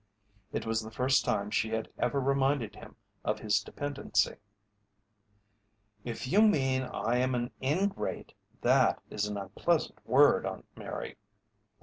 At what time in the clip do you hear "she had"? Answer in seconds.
1.51-1.87